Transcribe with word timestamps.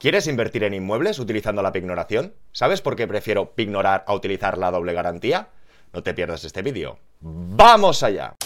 ¿Quieres 0.00 0.28
invertir 0.28 0.62
en 0.62 0.74
inmuebles 0.74 1.18
utilizando 1.18 1.60
la 1.60 1.72
pignoración? 1.72 2.32
¿Sabes 2.52 2.80
por 2.80 2.94
qué 2.94 3.08
prefiero 3.08 3.56
pignorar 3.56 4.04
a 4.06 4.14
utilizar 4.14 4.56
la 4.56 4.70
doble 4.70 4.92
garantía? 4.92 5.48
No 5.92 6.04
te 6.04 6.14
pierdas 6.14 6.44
este 6.44 6.62
vídeo. 6.62 7.00
¡Vamos 7.20 8.04
allá! 8.04 8.36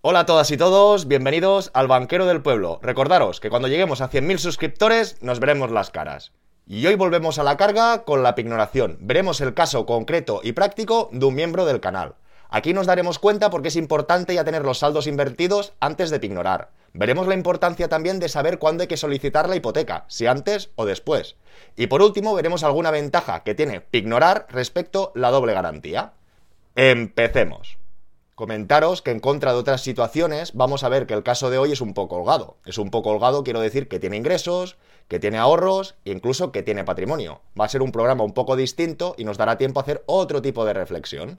Hola 0.00 0.20
a 0.20 0.26
todas 0.26 0.48
y 0.52 0.56
todos, 0.56 1.08
bienvenidos 1.08 1.72
al 1.74 1.88
Banquero 1.88 2.26
del 2.26 2.40
Pueblo. 2.40 2.78
Recordaros 2.82 3.40
que 3.40 3.50
cuando 3.50 3.66
lleguemos 3.66 4.00
a 4.00 4.08
100.000 4.08 4.38
suscriptores 4.38 5.20
nos 5.22 5.40
veremos 5.40 5.72
las 5.72 5.90
caras. 5.90 6.30
Y 6.66 6.86
hoy 6.86 6.94
volvemos 6.94 7.38
a 7.38 7.42
la 7.42 7.58
carga 7.58 8.04
con 8.04 8.22
la 8.22 8.34
pignoración. 8.34 8.96
Veremos 9.00 9.42
el 9.42 9.52
caso 9.52 9.84
concreto 9.84 10.40
y 10.42 10.52
práctico 10.52 11.10
de 11.12 11.26
un 11.26 11.34
miembro 11.34 11.66
del 11.66 11.80
canal. 11.80 12.14
Aquí 12.48 12.72
nos 12.72 12.86
daremos 12.86 13.18
cuenta 13.18 13.50
porque 13.50 13.68
es 13.68 13.76
importante 13.76 14.34
ya 14.34 14.44
tener 14.44 14.64
los 14.64 14.78
saldos 14.78 15.06
invertidos 15.06 15.74
antes 15.78 16.08
de 16.08 16.20
pignorar. 16.20 16.70
Veremos 16.94 17.26
la 17.26 17.34
importancia 17.34 17.90
también 17.90 18.18
de 18.18 18.30
saber 18.30 18.58
cuándo 18.58 18.80
hay 18.80 18.88
que 18.88 18.96
solicitar 18.96 19.46
la 19.46 19.56
hipoteca, 19.56 20.06
si 20.08 20.26
antes 20.26 20.70
o 20.76 20.86
después. 20.86 21.36
Y 21.76 21.88
por 21.88 22.00
último 22.00 22.34
veremos 22.34 22.64
alguna 22.64 22.90
ventaja 22.90 23.42
que 23.42 23.54
tiene 23.54 23.82
pignorar 23.82 24.46
respecto 24.48 25.12
a 25.14 25.18
la 25.18 25.30
doble 25.30 25.52
garantía. 25.52 26.14
Empecemos. 26.76 27.76
Comentaros 28.34 29.02
que 29.02 29.10
en 29.10 29.20
contra 29.20 29.52
de 29.52 29.58
otras 29.58 29.82
situaciones 29.82 30.54
vamos 30.54 30.82
a 30.82 30.88
ver 30.88 31.06
que 31.06 31.14
el 31.14 31.22
caso 31.22 31.50
de 31.50 31.58
hoy 31.58 31.72
es 31.72 31.80
un 31.80 31.92
poco 31.92 32.16
holgado. 32.16 32.56
Es 32.64 32.78
un 32.78 32.90
poco 32.90 33.10
holgado, 33.10 33.44
quiero 33.44 33.60
decir 33.60 33.86
que 33.86 34.00
tiene 34.00 34.16
ingresos, 34.16 34.76
que 35.08 35.20
tiene 35.20 35.38
ahorros 35.38 35.94
e 36.04 36.10
incluso 36.10 36.52
que 36.52 36.62
tiene 36.62 36.84
patrimonio. 36.84 37.40
Va 37.58 37.66
a 37.66 37.68
ser 37.68 37.82
un 37.82 37.92
programa 37.92 38.24
un 38.24 38.32
poco 38.32 38.56
distinto 38.56 39.14
y 39.18 39.24
nos 39.24 39.36
dará 39.36 39.58
tiempo 39.58 39.80
a 39.80 39.82
hacer 39.82 40.02
otro 40.06 40.42
tipo 40.42 40.64
de 40.64 40.72
reflexión. 40.72 41.38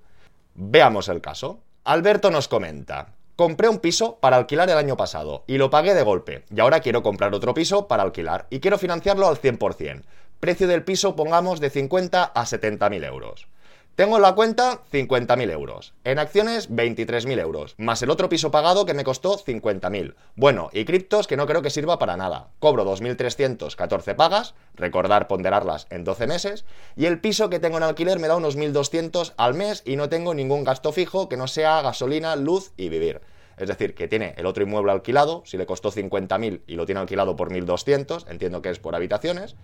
Veamos 0.53 1.09
el 1.09 1.21
caso. 1.21 1.59
Alberto 1.83 2.31
nos 2.31 2.47
comenta, 2.47 3.13
compré 3.35 3.69
un 3.69 3.79
piso 3.79 4.17
para 4.19 4.37
alquilar 4.37 4.69
el 4.69 4.77
año 4.77 4.97
pasado 4.97 5.43
y 5.47 5.57
lo 5.57 5.69
pagué 5.69 5.93
de 5.93 6.03
golpe 6.03 6.45
y 6.53 6.59
ahora 6.59 6.79
quiero 6.79 7.03
comprar 7.03 7.33
otro 7.33 7.53
piso 7.53 7.87
para 7.87 8.03
alquilar 8.03 8.47
y 8.49 8.59
quiero 8.59 8.77
financiarlo 8.77 9.27
al 9.27 9.39
100%. 9.39 10.03
Precio 10.39 10.67
del 10.67 10.83
piso 10.83 11.15
pongamos 11.15 11.59
de 11.59 11.69
50 11.69 12.23
a 12.23 12.45
70 12.45 12.89
mil 12.89 13.03
euros. 13.03 13.47
Tengo 13.95 14.17
en 14.17 14.23
la 14.23 14.35
cuenta 14.35 14.81
50.000 14.91 15.51
euros, 15.51 15.93
en 16.03 16.19
acciones 16.19 16.69
23.000 16.69 17.39
euros, 17.39 17.75
más 17.77 18.01
el 18.01 18.09
otro 18.09 18.27
piso 18.27 18.51
pagado 18.51 18.85
que 18.85 18.93
me 18.93 19.05
costó 19.05 19.37
50.000. 19.37 20.15
Bueno, 20.35 20.69
y 20.73 20.83
criptos 20.83 21.27
que 21.27 21.37
no 21.37 21.47
creo 21.47 21.61
que 21.61 21.69
sirva 21.69 21.97
para 21.97 22.17
nada. 22.17 22.49
Cobro 22.59 22.83
2.314 22.83 24.17
pagas, 24.17 24.53
recordar 24.73 25.29
ponderarlas 25.29 25.87
en 25.91 26.03
12 26.03 26.27
meses, 26.27 26.65
y 26.97 27.05
el 27.05 27.21
piso 27.21 27.49
que 27.49 27.61
tengo 27.61 27.77
en 27.77 27.83
alquiler 27.83 28.19
me 28.19 28.27
da 28.27 28.35
unos 28.35 28.57
1.200 28.57 29.31
al 29.37 29.53
mes 29.53 29.81
y 29.85 29.95
no 29.95 30.09
tengo 30.09 30.33
ningún 30.33 30.65
gasto 30.65 30.91
fijo 30.91 31.29
que 31.29 31.37
no 31.37 31.47
sea 31.47 31.81
gasolina, 31.81 32.35
luz 32.35 32.73
y 32.75 32.89
vivir. 32.89 33.21
Es 33.55 33.69
decir, 33.69 33.95
que 33.95 34.09
tiene 34.09 34.33
el 34.35 34.45
otro 34.45 34.65
inmueble 34.65 34.91
alquilado, 34.91 35.43
si 35.45 35.55
le 35.55 35.65
costó 35.65 35.89
50.000 35.89 36.63
y 36.67 36.75
lo 36.75 36.85
tiene 36.85 36.99
alquilado 36.99 37.37
por 37.37 37.49
1.200, 37.49 38.29
entiendo 38.29 38.61
que 38.61 38.71
es 38.71 38.79
por 38.79 38.93
habitaciones. 38.93 39.55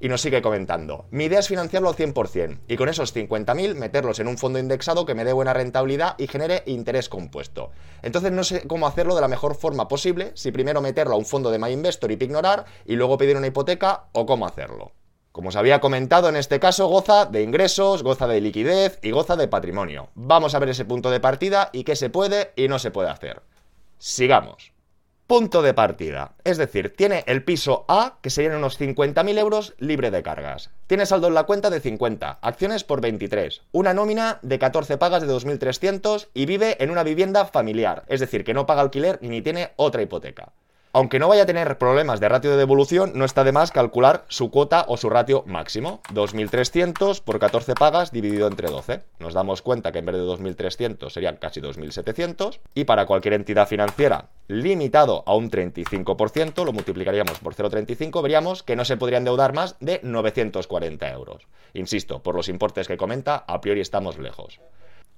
Y 0.00 0.08
nos 0.08 0.20
sigue 0.20 0.42
comentando, 0.42 1.06
mi 1.10 1.24
idea 1.24 1.38
es 1.38 1.48
financiarlo 1.48 1.88
al 1.88 1.96
100% 1.96 2.60
y 2.68 2.76
con 2.76 2.88
esos 2.88 3.14
50.000 3.14 3.74
meterlos 3.74 4.18
en 4.20 4.28
un 4.28 4.36
fondo 4.36 4.58
indexado 4.58 5.06
que 5.06 5.14
me 5.14 5.24
dé 5.24 5.32
buena 5.32 5.54
rentabilidad 5.54 6.14
y 6.18 6.26
genere 6.26 6.62
interés 6.66 7.08
compuesto. 7.08 7.70
Entonces 8.02 8.32
no 8.32 8.44
sé 8.44 8.66
cómo 8.66 8.86
hacerlo 8.86 9.14
de 9.14 9.22
la 9.22 9.28
mejor 9.28 9.54
forma 9.54 9.88
posible, 9.88 10.32
si 10.34 10.52
primero 10.52 10.80
meterlo 10.82 11.14
a 11.14 11.18
un 11.18 11.24
fondo 11.24 11.50
de 11.50 11.58
MyInvestor 11.58 12.10
y 12.12 12.16
pignorar 12.16 12.66
y 12.84 12.96
luego 12.96 13.16
pedir 13.16 13.36
una 13.36 13.46
hipoteca 13.46 14.04
o 14.12 14.26
cómo 14.26 14.46
hacerlo. 14.46 14.92
Como 15.32 15.50
os 15.50 15.56
había 15.56 15.80
comentado, 15.80 16.30
en 16.30 16.36
este 16.36 16.60
caso 16.60 16.88
goza 16.88 17.26
de 17.26 17.42
ingresos, 17.42 18.02
goza 18.02 18.26
de 18.26 18.40
liquidez 18.40 18.98
y 19.02 19.10
goza 19.10 19.36
de 19.36 19.48
patrimonio. 19.48 20.08
Vamos 20.14 20.54
a 20.54 20.58
ver 20.58 20.70
ese 20.70 20.86
punto 20.86 21.10
de 21.10 21.20
partida 21.20 21.68
y 21.74 21.84
qué 21.84 21.94
se 21.94 22.08
puede 22.08 22.52
y 22.56 22.68
no 22.68 22.78
se 22.78 22.90
puede 22.90 23.10
hacer. 23.10 23.42
Sigamos. 23.98 24.75
Punto 25.26 25.60
de 25.60 25.74
partida. 25.74 26.36
Es 26.44 26.56
decir, 26.56 26.94
tiene 26.94 27.24
el 27.26 27.42
piso 27.42 27.84
A, 27.88 28.18
que 28.22 28.30
serían 28.30 28.54
unos 28.54 28.80
50.000 28.80 29.36
euros 29.38 29.74
libre 29.78 30.12
de 30.12 30.22
cargas. 30.22 30.70
Tiene 30.86 31.04
saldo 31.04 31.26
en 31.26 31.34
la 31.34 31.42
cuenta 31.42 31.68
de 31.68 31.80
50, 31.80 32.38
acciones 32.40 32.84
por 32.84 33.00
23, 33.00 33.62
una 33.72 33.92
nómina 33.92 34.38
de 34.42 34.60
14 34.60 34.98
pagas 34.98 35.26
de 35.26 35.34
2.300 35.34 36.28
y 36.32 36.46
vive 36.46 36.80
en 36.80 36.90
una 36.90 37.02
vivienda 37.02 37.44
familiar, 37.44 38.04
es 38.06 38.20
decir, 38.20 38.44
que 38.44 38.54
no 38.54 38.66
paga 38.66 38.82
alquiler 38.82 39.18
ni 39.20 39.42
tiene 39.42 39.72
otra 39.74 40.00
hipoteca. 40.00 40.52
Aunque 40.96 41.18
no 41.18 41.28
vaya 41.28 41.42
a 41.42 41.46
tener 41.46 41.76
problemas 41.76 42.20
de 42.20 42.28
ratio 42.30 42.50
de 42.50 42.56
devolución, 42.56 43.12
no 43.16 43.26
está 43.26 43.44
de 43.44 43.52
más 43.52 43.70
calcular 43.70 44.24
su 44.28 44.50
cuota 44.50 44.86
o 44.88 44.96
su 44.96 45.10
ratio 45.10 45.44
máximo. 45.46 46.00
2.300 46.14 47.20
por 47.20 47.38
14 47.38 47.74
pagas 47.74 48.12
dividido 48.12 48.46
entre 48.46 48.70
12. 48.70 49.02
Nos 49.18 49.34
damos 49.34 49.60
cuenta 49.60 49.92
que 49.92 49.98
en 49.98 50.06
vez 50.06 50.14
de 50.14 50.22
2.300 50.22 51.10
serían 51.10 51.36
casi 51.36 51.60
2.700. 51.60 52.60
Y 52.72 52.84
para 52.84 53.04
cualquier 53.04 53.34
entidad 53.34 53.68
financiera 53.68 54.30
limitado 54.48 55.22
a 55.26 55.34
un 55.34 55.50
35%, 55.50 56.64
lo 56.64 56.72
multiplicaríamos 56.72 57.40
por 57.40 57.54
0,35, 57.54 58.22
veríamos 58.22 58.62
que 58.62 58.74
no 58.74 58.86
se 58.86 58.96
podría 58.96 59.18
endeudar 59.18 59.52
más 59.52 59.76
de 59.80 60.00
940 60.02 61.12
euros. 61.12 61.46
Insisto, 61.74 62.22
por 62.22 62.34
los 62.34 62.48
importes 62.48 62.88
que 62.88 62.96
comenta, 62.96 63.44
a 63.46 63.60
priori 63.60 63.82
estamos 63.82 64.16
lejos. 64.16 64.60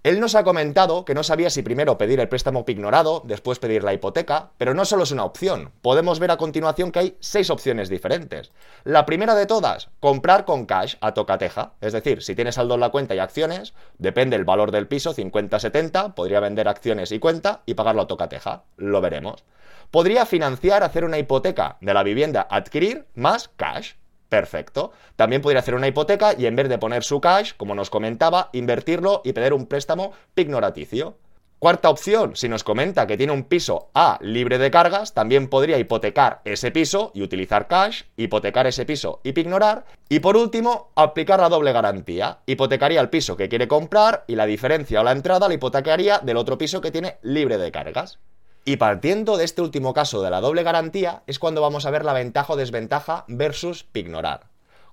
Él 0.09 0.21
nos 0.21 0.35
ha 0.35 0.43
comentado 0.43 1.05
que 1.05 1.13
no 1.13 1.23
sabía 1.23 1.51
si 1.51 1.61
primero 1.61 1.99
pedir 1.99 2.19
el 2.19 2.31
préstamo 2.31 2.65
pignorado, 2.65 3.21
después 3.27 3.59
pedir 3.59 3.85
la 3.85 3.93
hipoteca, 3.93 4.53
pero 4.57 4.73
no 4.73 4.87
solo 4.87 5.03
es 5.03 5.11
una 5.11 5.27
opción. 5.27 5.71
Podemos 5.83 6.19
ver 6.19 6.31
a 6.31 6.39
continuación 6.39 6.93
que 6.93 6.99
hay 6.99 7.17
seis 7.21 7.51
opciones 7.51 7.91
diferentes. 7.91 8.51
La 8.85 9.05
primera 9.05 9.35
de 9.35 9.45
todas, 9.45 9.91
comprar 10.01 10.47
con 10.47 10.65
cash 10.65 10.95
a 11.03 11.13
tocateja. 11.13 11.75
Es 11.83 11.93
decir, 11.93 12.23
si 12.23 12.35
tienes 12.35 12.55
saldo 12.55 12.73
en 12.73 12.81
la 12.81 12.89
cuenta 12.89 13.15
y 13.15 13.19
acciones, 13.19 13.75
depende 13.99 14.37
el 14.37 14.47
valor 14.47 14.71
del 14.71 14.89
piso, 14.89 15.15
50-70, 15.15 16.15
podría 16.15 16.41
vender 16.41 16.69
acciones 16.69 17.13
y 17.13 17.19
cuenta 17.19 17.61
y 17.67 17.75
pagarlo 17.75 18.01
a 18.01 18.07
tocateja. 18.07 18.63
Lo 18.79 19.03
veremos. 19.03 19.45
Podría 19.91 20.25
financiar, 20.25 20.85
hacer 20.85 21.05
una 21.05 21.19
hipoteca 21.19 21.77
de 21.83 21.93
la 21.93 22.03
vivienda, 22.03 22.49
adquirir 22.51 23.05
más 23.15 23.51
cash. 23.57 23.93
Perfecto. 24.29 24.93
También 25.17 25.43
podría 25.43 25.61
hacer 25.61 25.75
una 25.75 25.89
hipoteca 25.89 26.35
y 26.37 26.47
en 26.47 26.57
vez 26.57 26.69
de 26.69 26.79
poner 26.79 27.03
su 27.03 27.21
cash, 27.21 27.53
como 27.57 27.75
nos 27.75 27.91
comentaba, 27.91 28.51
invertirlo 28.53 29.23
y 29.25 29.33
pedir 29.33 29.55
un 29.55 29.67
préstamo 29.67 30.13
pignoraticio. 30.35 31.17
Cuarta 31.59 31.91
opción, 31.91 32.37
si 32.37 32.49
nos 32.49 32.63
comenta 32.63 33.09
que 33.09 33.17
tiene 33.17 33.33
un 33.33 33.43
piso 33.43 33.91
A 33.93 34.17
libre 34.21 34.59
de 34.59 34.71
cargas, 34.71 35.13
también 35.13 35.49
podría 35.49 35.77
hipotecar 35.77 36.41
ese 36.45 36.71
piso 36.71 37.11
y 37.15 37.23
utilizar 37.23 37.67
cash, 37.67 38.03
hipotecar 38.17 38.69
ese 38.69 38.87
piso 38.87 39.21
y 39.25 39.33
pignorar. 39.33 39.85
Y 40.09 40.21
por 40.21 40.37
último, 40.37 40.93
aplicar 40.95 41.41
la 41.41 41.49
doble 41.49 41.73
garantía. 41.73 42.39
Hipotecaría 42.47 43.01
el 43.01 43.11
piso 43.11 43.37
que 43.37 43.49
quiere 43.49 43.67
comprar 43.67 44.23
y 44.29 44.37
la 44.37 44.47
diferencia 44.47 45.01
o 45.01 45.05
la 45.05 45.11
entrada 45.11 45.49
la 45.49 45.55
hipotecaría 45.55 46.21
del 46.21 46.37
otro 46.37 46.59
piso 46.59 46.81
que 46.81 46.93
tiene 46.93 47.17
libre 47.23 47.59
de 47.59 47.73
cargas. 47.73 48.21
Y 48.69 48.77
partiendo 48.77 49.39
de 49.39 49.47
este 49.47 49.63
último 49.63 49.95
caso 49.95 50.21
de 50.21 50.29
la 50.29 50.43
doble 50.43 50.63
garantía 50.63 51.23
es 51.27 51.39
cuando 51.39 51.63
vamos 51.63 51.87
a 51.87 51.91
ver 51.91 52.05
la 52.05 52.13
ventaja 52.13 52.53
o 52.53 52.57
desventaja 52.57 53.25
versus 53.27 53.83
pignorar. 53.83 54.49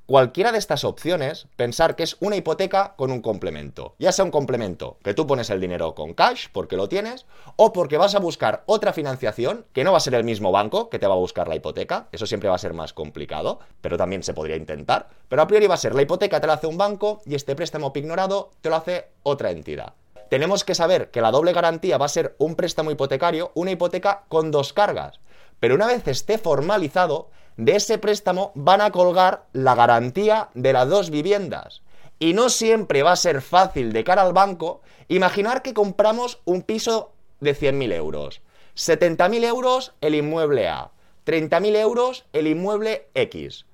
Cualquiera 0.05 0.53
de 0.53 0.59
estas 0.59 0.85
opciones, 0.85 1.47
pensar 1.57 1.97
que 1.97 2.03
es 2.03 2.15
una 2.21 2.37
hipoteca 2.37 2.93
con 2.95 3.11
un 3.11 3.21
complemento. 3.21 3.93
Ya 3.99 4.13
sea 4.13 4.23
un 4.23 4.31
complemento 4.31 4.97
que 5.03 5.13
tú 5.13 5.27
pones 5.27 5.49
el 5.49 5.59
dinero 5.59 5.93
con 5.93 6.13
cash 6.13 6.47
porque 6.53 6.77
lo 6.77 6.87
tienes, 6.87 7.25
o 7.57 7.73
porque 7.73 7.97
vas 7.97 8.15
a 8.15 8.19
buscar 8.19 8.63
otra 8.65 8.93
financiación 8.93 9.65
que 9.73 9.83
no 9.83 9.91
va 9.91 9.97
a 9.97 9.99
ser 9.99 10.15
el 10.15 10.23
mismo 10.23 10.53
banco 10.53 10.89
que 10.89 10.97
te 10.97 11.07
va 11.07 11.15
a 11.15 11.17
buscar 11.17 11.49
la 11.49 11.57
hipoteca. 11.57 12.07
Eso 12.13 12.25
siempre 12.25 12.47
va 12.47 12.55
a 12.55 12.59
ser 12.59 12.73
más 12.73 12.93
complicado, 12.93 13.59
pero 13.81 13.97
también 13.97 14.23
se 14.23 14.33
podría 14.33 14.55
intentar. 14.55 15.09
Pero 15.27 15.41
a 15.41 15.47
priori 15.47 15.67
va 15.67 15.73
a 15.73 15.77
ser 15.77 15.95
la 15.95 16.03
hipoteca 16.03 16.39
te 16.39 16.47
la 16.47 16.53
hace 16.53 16.67
un 16.67 16.77
banco 16.77 17.19
y 17.25 17.35
este 17.35 17.57
préstamo 17.57 17.91
pignorado 17.91 18.51
te 18.61 18.69
lo 18.69 18.77
hace 18.77 19.09
otra 19.23 19.51
entidad 19.51 19.95
tenemos 20.29 20.63
que 20.63 20.75
saber 20.75 21.11
que 21.11 21.21
la 21.21 21.31
doble 21.31 21.53
garantía 21.53 21.97
va 21.97 22.05
a 22.05 22.09
ser 22.09 22.35
un 22.37 22.55
préstamo 22.55 22.91
hipotecario, 22.91 23.51
una 23.55 23.71
hipoteca 23.71 24.23
con 24.27 24.51
dos 24.51 24.73
cargas. 24.73 25.19
Pero 25.59 25.75
una 25.75 25.87
vez 25.87 26.07
esté 26.07 26.37
formalizado, 26.37 27.29
de 27.57 27.75
ese 27.75 27.97
préstamo 27.97 28.51
van 28.55 28.81
a 28.81 28.91
colgar 28.91 29.45
la 29.53 29.75
garantía 29.75 30.49
de 30.53 30.73
las 30.73 30.89
dos 30.89 31.09
viviendas. 31.09 31.81
Y 32.19 32.33
no 32.33 32.49
siempre 32.49 33.03
va 33.03 33.13
a 33.13 33.17
ser 33.17 33.41
fácil 33.41 33.93
de 33.93 34.03
cara 34.03 34.22
al 34.22 34.33
banco 34.33 34.81
imaginar 35.07 35.61
que 35.61 35.73
compramos 35.73 36.39
un 36.45 36.61
piso 36.61 37.13
de 37.39 37.55
100.000 37.55 37.93
euros. 37.93 38.41
70.000 38.75 39.45
euros 39.45 39.93
el 40.01 40.16
inmueble 40.16 40.67
A, 40.67 40.91
30.000 41.25 41.75
euros 41.78 42.25
el 42.33 42.47
inmueble 42.47 43.07
X. 43.13 43.66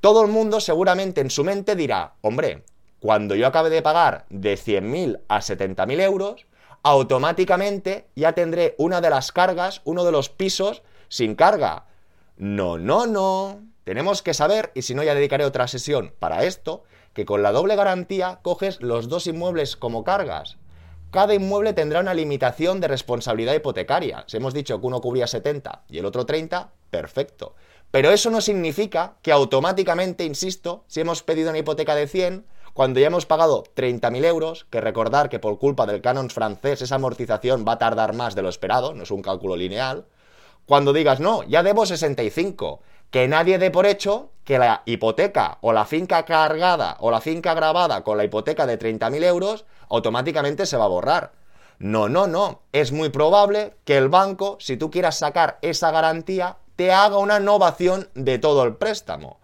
Todo 0.00 0.22
el 0.22 0.30
mundo 0.30 0.60
seguramente 0.60 1.20
en 1.20 1.30
su 1.30 1.44
mente 1.44 1.76
dirá, 1.76 2.14
hombre, 2.22 2.64
cuando 3.02 3.34
yo 3.34 3.48
acabe 3.48 3.68
de 3.68 3.82
pagar 3.82 4.26
de 4.30 4.54
100.000 4.54 5.22
a 5.26 5.40
70.000 5.40 6.00
euros, 6.02 6.46
automáticamente 6.84 8.06
ya 8.14 8.32
tendré 8.32 8.76
una 8.78 9.00
de 9.00 9.10
las 9.10 9.32
cargas, 9.32 9.80
uno 9.82 10.04
de 10.04 10.12
los 10.12 10.28
pisos 10.28 10.84
sin 11.08 11.34
carga. 11.34 11.86
No, 12.36 12.78
no, 12.78 13.06
no. 13.06 13.60
Tenemos 13.82 14.22
que 14.22 14.34
saber, 14.34 14.70
y 14.76 14.82
si 14.82 14.94
no 14.94 15.02
ya 15.02 15.16
dedicaré 15.16 15.44
otra 15.44 15.66
sesión 15.66 16.14
para 16.20 16.44
esto, 16.44 16.84
que 17.12 17.24
con 17.24 17.42
la 17.42 17.50
doble 17.50 17.74
garantía 17.74 18.38
coges 18.40 18.80
los 18.80 19.08
dos 19.08 19.26
inmuebles 19.26 19.74
como 19.74 20.04
cargas. 20.04 20.56
Cada 21.10 21.34
inmueble 21.34 21.72
tendrá 21.72 21.98
una 21.98 22.14
limitación 22.14 22.80
de 22.80 22.86
responsabilidad 22.86 23.54
hipotecaria. 23.54 24.22
Si 24.28 24.36
hemos 24.36 24.54
dicho 24.54 24.80
que 24.80 24.86
uno 24.86 25.00
cubría 25.00 25.26
70 25.26 25.86
y 25.88 25.98
el 25.98 26.06
otro 26.06 26.24
30, 26.24 26.70
perfecto. 26.88 27.56
Pero 27.90 28.12
eso 28.12 28.30
no 28.30 28.40
significa 28.40 29.16
que 29.22 29.32
automáticamente, 29.32 30.24
insisto, 30.24 30.84
si 30.86 31.00
hemos 31.00 31.24
pedido 31.24 31.50
una 31.50 31.58
hipoteca 31.58 31.96
de 31.96 32.06
100, 32.06 32.46
cuando 32.72 33.00
ya 33.00 33.08
hemos 33.08 33.26
pagado 33.26 33.64
30.000 33.76 34.24
euros, 34.24 34.66
que 34.70 34.80
recordar 34.80 35.28
que 35.28 35.38
por 35.38 35.58
culpa 35.58 35.86
del 35.86 36.00
canon 36.00 36.30
francés 36.30 36.82
esa 36.82 36.94
amortización 36.94 37.64
va 37.66 37.72
a 37.72 37.78
tardar 37.78 38.14
más 38.14 38.34
de 38.34 38.42
lo 38.42 38.48
esperado, 38.48 38.94
no 38.94 39.02
es 39.02 39.10
un 39.10 39.22
cálculo 39.22 39.56
lineal, 39.56 40.06
cuando 40.66 40.92
digas, 40.92 41.20
no, 41.20 41.42
ya 41.42 41.62
debo 41.62 41.84
65, 41.84 42.80
que 43.10 43.28
nadie 43.28 43.58
dé 43.58 43.70
por 43.70 43.84
hecho 43.84 44.30
que 44.44 44.58
la 44.58 44.82
hipoteca 44.86 45.58
o 45.60 45.72
la 45.72 45.84
finca 45.84 46.24
cargada 46.24 46.96
o 47.00 47.10
la 47.10 47.20
finca 47.20 47.52
grabada 47.52 48.02
con 48.04 48.16
la 48.16 48.24
hipoteca 48.24 48.66
de 48.66 48.78
30.000 48.78 49.22
euros 49.24 49.66
automáticamente 49.90 50.64
se 50.64 50.78
va 50.78 50.84
a 50.84 50.88
borrar. 50.88 51.32
No, 51.78 52.08
no, 52.08 52.26
no. 52.26 52.62
Es 52.72 52.92
muy 52.92 53.10
probable 53.10 53.74
que 53.84 53.98
el 53.98 54.08
banco, 54.08 54.56
si 54.60 54.76
tú 54.76 54.90
quieras 54.90 55.18
sacar 55.18 55.58
esa 55.60 55.90
garantía, 55.90 56.56
te 56.76 56.92
haga 56.92 57.18
una 57.18 57.38
innovación 57.38 58.08
de 58.14 58.38
todo 58.38 58.64
el 58.64 58.76
préstamo. 58.76 59.41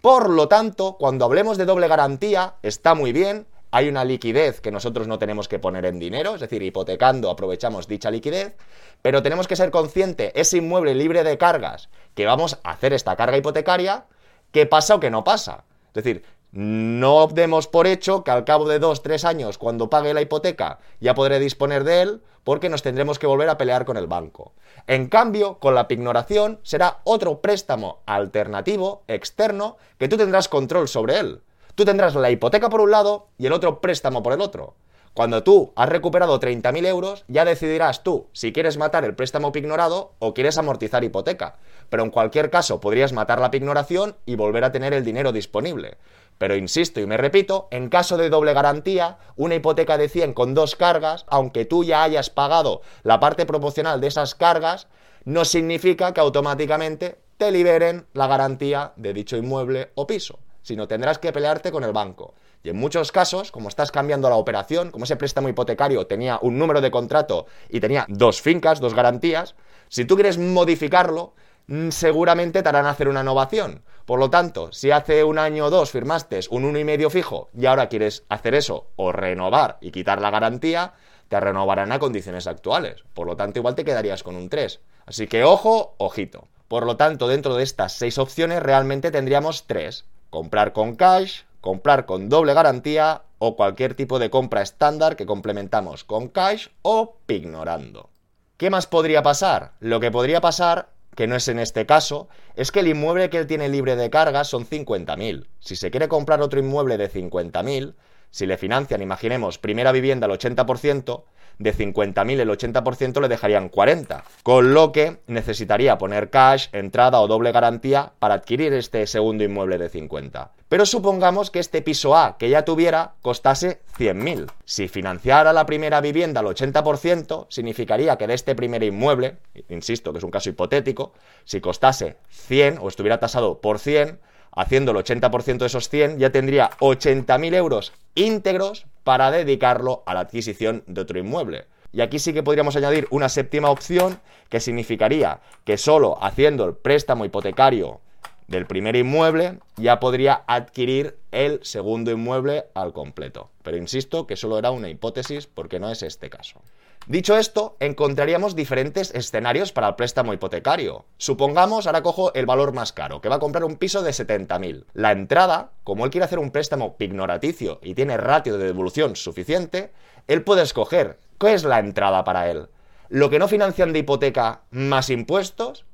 Por 0.00 0.30
lo 0.30 0.48
tanto, 0.48 0.96
cuando 0.98 1.26
hablemos 1.26 1.58
de 1.58 1.66
doble 1.66 1.86
garantía, 1.86 2.54
está 2.62 2.94
muy 2.94 3.12
bien, 3.12 3.46
hay 3.70 3.88
una 3.88 4.04
liquidez 4.04 4.60
que 4.60 4.70
nosotros 4.70 5.06
no 5.06 5.18
tenemos 5.18 5.46
que 5.46 5.58
poner 5.58 5.84
en 5.84 5.98
dinero, 5.98 6.34
es 6.34 6.40
decir, 6.40 6.62
hipotecando 6.62 7.30
aprovechamos 7.30 7.86
dicha 7.86 8.10
liquidez, 8.10 8.54
pero 9.02 9.22
tenemos 9.22 9.46
que 9.46 9.56
ser 9.56 9.70
consciente, 9.70 10.38
ese 10.40 10.56
inmueble 10.56 10.94
libre 10.94 11.22
de 11.22 11.36
cargas, 11.36 11.90
que 12.14 12.26
vamos 12.26 12.58
a 12.64 12.70
hacer 12.70 12.92
esta 12.94 13.14
carga 13.14 13.36
hipotecaria, 13.36 14.06
que 14.52 14.66
pasa 14.66 14.94
o 14.94 15.00
que 15.00 15.10
no 15.10 15.22
pasa. 15.22 15.64
Es 15.88 16.02
decir, 16.02 16.24
no 16.52 17.28
demos 17.28 17.68
por 17.68 17.86
hecho 17.86 18.24
que 18.24 18.30
al 18.30 18.44
cabo 18.44 18.68
de 18.68 18.78
dos, 18.78 19.02
tres 19.02 19.24
años, 19.24 19.58
cuando 19.58 19.90
pague 19.90 20.14
la 20.14 20.20
hipoteca, 20.20 20.78
ya 21.00 21.14
podré 21.14 21.38
disponer 21.38 21.84
de 21.84 22.02
él, 22.02 22.22
porque 22.44 22.68
nos 22.68 22.82
tendremos 22.82 23.18
que 23.18 23.26
volver 23.26 23.48
a 23.48 23.58
pelear 23.58 23.84
con 23.84 23.96
el 23.96 24.06
banco. 24.06 24.52
En 24.86 25.08
cambio, 25.08 25.58
con 25.58 25.74
la 25.74 25.86
pignoración 25.86 26.58
será 26.62 26.98
otro 27.04 27.40
préstamo 27.40 28.00
alternativo, 28.06 29.02
externo, 29.06 29.76
que 29.98 30.08
tú 30.08 30.16
tendrás 30.16 30.48
control 30.48 30.88
sobre 30.88 31.18
él. 31.18 31.42
Tú 31.74 31.84
tendrás 31.84 32.14
la 32.14 32.30
hipoteca 32.30 32.68
por 32.68 32.80
un 32.80 32.90
lado 32.90 33.28
y 33.38 33.46
el 33.46 33.52
otro 33.52 33.80
préstamo 33.80 34.22
por 34.22 34.32
el 34.32 34.40
otro. 34.40 34.74
Cuando 35.12 35.42
tú 35.42 35.72
has 35.74 35.88
recuperado 35.88 36.38
30.000 36.38 36.86
euros, 36.86 37.24
ya 37.26 37.44
decidirás 37.44 38.04
tú 38.04 38.28
si 38.32 38.52
quieres 38.52 38.78
matar 38.78 39.04
el 39.04 39.16
préstamo 39.16 39.50
pignorado 39.50 40.12
o 40.20 40.34
quieres 40.34 40.56
amortizar 40.56 41.02
hipoteca. 41.02 41.56
Pero 41.88 42.04
en 42.04 42.10
cualquier 42.10 42.48
caso, 42.48 42.80
podrías 42.80 43.12
matar 43.12 43.40
la 43.40 43.50
pignoración 43.50 44.14
y 44.24 44.36
volver 44.36 44.62
a 44.62 44.70
tener 44.70 44.92
el 44.94 45.04
dinero 45.04 45.32
disponible. 45.32 45.96
Pero 46.38 46.54
insisto 46.54 47.00
y 47.00 47.06
me 47.06 47.16
repito, 47.16 47.66
en 47.72 47.88
caso 47.88 48.16
de 48.16 48.30
doble 48.30 48.54
garantía, 48.54 49.18
una 49.34 49.56
hipoteca 49.56 49.98
de 49.98 50.08
100 50.08 50.32
con 50.32 50.54
dos 50.54 50.76
cargas, 50.76 51.24
aunque 51.26 51.64
tú 51.64 51.82
ya 51.82 52.04
hayas 52.04 52.30
pagado 52.30 52.80
la 53.02 53.18
parte 53.18 53.46
proporcional 53.46 54.00
de 54.00 54.06
esas 54.06 54.36
cargas, 54.36 54.86
no 55.24 55.44
significa 55.44 56.14
que 56.14 56.20
automáticamente 56.20 57.18
te 57.36 57.50
liberen 57.50 58.06
la 58.14 58.28
garantía 58.28 58.92
de 58.94 59.12
dicho 59.12 59.36
inmueble 59.36 59.90
o 59.96 60.06
piso 60.06 60.38
sino 60.62 60.86
tendrás 60.86 61.18
que 61.18 61.32
pelearte 61.32 61.72
con 61.72 61.84
el 61.84 61.92
banco. 61.92 62.34
Y 62.62 62.68
en 62.68 62.76
muchos 62.76 63.10
casos, 63.10 63.50
como 63.50 63.68
estás 63.68 63.90
cambiando 63.90 64.28
la 64.28 64.36
operación, 64.36 64.90
como 64.90 65.04
ese 65.04 65.16
préstamo 65.16 65.48
hipotecario 65.48 66.06
tenía 66.06 66.38
un 66.42 66.58
número 66.58 66.80
de 66.80 66.90
contrato 66.90 67.46
y 67.68 67.80
tenía 67.80 68.04
dos 68.08 68.42
fincas, 68.42 68.80
dos 68.80 68.94
garantías, 68.94 69.54
si 69.88 70.04
tú 70.04 70.14
quieres 70.14 70.36
modificarlo, 70.36 71.32
mm, 71.68 71.88
seguramente 71.88 72.62
te 72.62 72.68
harán 72.68 72.86
hacer 72.86 73.08
una 73.08 73.22
innovación. 73.22 73.82
Por 74.04 74.18
lo 74.18 74.28
tanto, 74.28 74.72
si 74.72 74.90
hace 74.90 75.24
un 75.24 75.38
año 75.38 75.66
o 75.66 75.70
dos 75.70 75.90
firmaste 75.90 76.40
un 76.50 76.64
uno 76.64 76.78
y 76.78 76.84
medio 76.84 77.08
fijo 77.10 77.48
y 77.56 77.66
ahora 77.66 77.88
quieres 77.88 78.24
hacer 78.28 78.54
eso 78.54 78.88
o 78.96 79.10
renovar 79.12 79.78
y 79.80 79.90
quitar 79.90 80.20
la 80.20 80.30
garantía, 80.30 80.92
te 81.28 81.40
renovarán 81.40 81.92
a 81.92 81.98
condiciones 81.98 82.46
actuales. 82.46 83.04
Por 83.14 83.26
lo 83.26 83.36
tanto, 83.36 83.60
igual 83.60 83.74
te 83.74 83.84
quedarías 83.84 84.22
con 84.22 84.36
un 84.36 84.48
3. 84.48 84.80
Así 85.06 85.28
que 85.28 85.44
ojo, 85.44 85.94
ojito. 85.98 86.48
Por 86.68 86.86
lo 86.86 86.96
tanto, 86.96 87.26
dentro 87.26 87.56
de 87.56 87.64
estas 87.64 87.94
seis 87.94 88.18
opciones 88.18 88.62
realmente 88.62 89.10
tendríamos 89.10 89.66
tres 89.66 90.04
comprar 90.30 90.72
con 90.72 90.94
cash, 90.94 91.42
comprar 91.60 92.06
con 92.06 92.28
doble 92.28 92.54
garantía 92.54 93.22
o 93.38 93.56
cualquier 93.56 93.94
tipo 93.94 94.18
de 94.18 94.30
compra 94.30 94.62
estándar 94.62 95.16
que 95.16 95.26
complementamos 95.26 96.04
con 96.04 96.28
cash 96.28 96.68
o 96.82 97.16
pignorando. 97.26 98.10
¿Qué 98.56 98.70
más 98.70 98.86
podría 98.86 99.22
pasar? 99.22 99.72
Lo 99.80 100.00
que 100.00 100.10
podría 100.10 100.40
pasar, 100.40 100.90
que 101.16 101.26
no 101.26 101.36
es 101.36 101.48
en 101.48 101.58
este 101.58 101.86
caso, 101.86 102.28
es 102.56 102.70
que 102.70 102.80
el 102.80 102.88
inmueble 102.88 103.30
que 103.30 103.38
él 103.38 103.46
tiene 103.46 103.68
libre 103.68 103.96
de 103.96 104.10
cargas 104.10 104.48
son 104.48 104.66
50.000. 104.66 105.46
Si 105.60 105.76
se 105.76 105.90
quiere 105.90 106.08
comprar 106.08 106.42
otro 106.42 106.60
inmueble 106.60 106.98
de 106.98 107.10
50.000, 107.10 107.94
si 108.30 108.46
le 108.46 108.58
financian, 108.58 109.02
imaginemos, 109.02 109.58
primera 109.58 109.92
vivienda 109.92 110.26
al 110.26 110.32
80%, 110.32 111.24
de 111.60 111.74
50.000 111.74 112.40
el 112.40 112.48
80% 112.48 113.20
le 113.20 113.28
dejarían 113.28 113.68
40, 113.68 114.24
con 114.42 114.74
lo 114.74 114.92
que 114.92 115.18
necesitaría 115.26 115.98
poner 115.98 116.30
cash, 116.30 116.68
entrada 116.72 117.20
o 117.20 117.28
doble 117.28 117.52
garantía 117.52 118.12
para 118.18 118.34
adquirir 118.34 118.72
este 118.72 119.06
segundo 119.06 119.44
inmueble 119.44 119.76
de 119.78 119.90
50. 119.90 120.52
Pero 120.70 120.86
supongamos 120.86 121.50
que 121.50 121.58
este 121.58 121.82
piso 121.82 122.16
A 122.16 122.38
que 122.38 122.48
ya 122.48 122.64
tuviera 122.64 123.12
costase 123.20 123.80
100.000. 123.98 124.50
Si 124.64 124.88
financiara 124.88 125.52
la 125.52 125.66
primera 125.66 126.00
vivienda 126.00 126.40
al 126.40 126.46
80%, 126.46 127.46
significaría 127.50 128.16
que 128.16 128.26
de 128.26 128.34
este 128.34 128.54
primer 128.54 128.82
inmueble, 128.82 129.36
insisto 129.68 130.12
que 130.12 130.18
es 130.18 130.24
un 130.24 130.30
caso 130.30 130.48
hipotético, 130.48 131.12
si 131.44 131.60
costase 131.60 132.16
100 132.30 132.78
o 132.80 132.88
estuviera 132.88 133.20
tasado 133.20 133.60
por 133.60 133.78
100, 133.78 134.18
haciendo 134.52 134.92
el 134.92 134.98
80% 134.98 135.58
de 135.58 135.66
esos 135.66 135.88
100, 135.88 136.18
ya 136.18 136.30
tendría 136.30 136.70
80.000 136.80 137.54
euros 137.54 137.92
íntegros 138.14 138.86
para 139.04 139.30
dedicarlo 139.30 140.02
a 140.06 140.14
la 140.14 140.20
adquisición 140.20 140.82
de 140.86 141.00
otro 141.00 141.18
inmueble. 141.18 141.66
Y 141.92 142.02
aquí 142.02 142.18
sí 142.18 142.32
que 142.32 142.42
podríamos 142.42 142.76
añadir 142.76 143.06
una 143.10 143.28
séptima 143.28 143.70
opción 143.70 144.20
que 144.48 144.60
significaría 144.60 145.40
que 145.64 145.76
solo 145.76 146.22
haciendo 146.22 146.64
el 146.64 146.74
préstamo 146.74 147.24
hipotecario 147.24 148.00
del 148.46 148.66
primer 148.66 148.96
inmueble 148.96 149.58
ya 149.76 150.00
podría 150.00 150.42
adquirir 150.46 151.16
el 151.30 151.60
segundo 151.62 152.10
inmueble 152.10 152.66
al 152.74 152.92
completo. 152.92 153.50
Pero 153.62 153.76
insisto 153.76 154.26
que 154.26 154.36
solo 154.36 154.58
era 154.58 154.72
una 154.72 154.88
hipótesis 154.88 155.46
porque 155.46 155.80
no 155.80 155.90
es 155.90 156.02
este 156.02 156.30
caso. 156.30 156.60
Dicho 157.06 157.36
esto, 157.36 157.76
encontraríamos 157.80 158.54
diferentes 158.54 159.12
escenarios 159.14 159.72
para 159.72 159.88
el 159.88 159.94
préstamo 159.96 160.32
hipotecario. 160.32 161.06
Supongamos, 161.16 161.86
ahora 161.86 162.02
cojo 162.02 162.32
el 162.34 162.46
valor 162.46 162.72
más 162.72 162.92
caro, 162.92 163.20
que 163.20 163.28
va 163.28 163.36
a 163.36 163.40
comprar 163.40 163.64
un 163.64 163.76
piso 163.76 164.02
de 164.02 164.12
70.000. 164.12 164.84
La 164.92 165.10
entrada, 165.10 165.70
como 165.82 166.04
él 166.04 166.10
quiere 166.10 166.26
hacer 166.26 166.38
un 166.38 166.52
préstamo 166.52 166.96
pignoraticio 166.96 167.80
y 167.82 167.94
tiene 167.94 168.16
ratio 168.16 168.58
de 168.58 168.66
devolución 168.66 169.16
suficiente, 169.16 169.92
él 170.28 170.44
puede 170.44 170.62
escoger 170.62 171.18
qué 171.38 171.54
es 171.54 171.64
la 171.64 171.80
entrada 171.80 172.22
para 172.22 172.48
él. 172.50 172.68
Lo 173.08 173.28
que 173.28 173.40
no 173.40 173.48
financian 173.48 173.92
de 173.92 174.00
hipoteca 174.00 174.60
más 174.70 175.10
impuestos, 175.10 175.86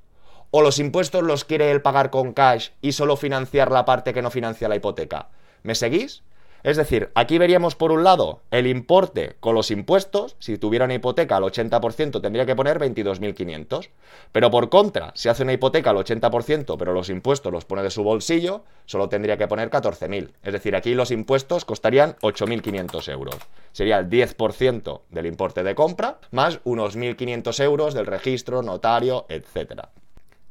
o 0.50 0.60
los 0.60 0.78
impuestos 0.78 1.22
los 1.22 1.44
quiere 1.44 1.70
él 1.70 1.82
pagar 1.82 2.10
con 2.10 2.32
cash 2.32 2.70
y 2.82 2.92
solo 2.92 3.16
financiar 3.16 3.70
la 3.70 3.84
parte 3.84 4.12
que 4.12 4.22
no 4.22 4.30
financia 4.30 4.68
la 4.68 4.76
hipoteca. 4.76 5.28
¿Me 5.62 5.74
seguís? 5.74 6.22
Es 6.62 6.76
decir, 6.76 7.10
aquí 7.14 7.38
veríamos 7.38 7.76
por 7.76 7.92
un 7.92 8.02
lado 8.02 8.40
el 8.50 8.66
importe 8.66 9.36
con 9.40 9.54
los 9.54 9.70
impuestos, 9.70 10.36
si 10.38 10.58
tuviera 10.58 10.84
una 10.84 10.94
hipoteca 10.94 11.36
al 11.36 11.44
80% 11.44 12.20
tendría 12.20 12.46
que 12.46 12.56
poner 12.56 12.78
22.500, 12.78 13.88
pero 14.32 14.50
por 14.50 14.68
contra, 14.68 15.12
si 15.14 15.28
hace 15.28 15.44
una 15.44 15.52
hipoteca 15.52 15.90
al 15.90 15.96
80% 15.96 16.76
pero 16.78 16.92
los 16.92 17.08
impuestos 17.08 17.52
los 17.52 17.64
pone 17.64 17.82
de 17.82 17.90
su 17.90 18.02
bolsillo, 18.02 18.62
solo 18.86 19.08
tendría 19.08 19.36
que 19.36 19.48
poner 19.48 19.70
14.000. 19.70 20.30
Es 20.42 20.52
decir, 20.52 20.74
aquí 20.74 20.94
los 20.94 21.10
impuestos 21.10 21.64
costarían 21.64 22.16
8.500 22.22 23.12
euros. 23.12 23.36
Sería 23.72 23.98
el 23.98 24.08
10% 24.08 25.00
del 25.10 25.26
importe 25.26 25.62
de 25.62 25.74
compra 25.74 26.18
más 26.30 26.60
unos 26.64 26.96
1.500 26.96 27.62
euros 27.62 27.94
del 27.94 28.06
registro, 28.06 28.62
notario, 28.62 29.26
etc. 29.28 29.82